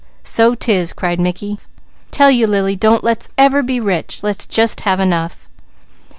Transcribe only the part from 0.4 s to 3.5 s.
'tis!" cried Mickey. "Tell you Lily, don't let's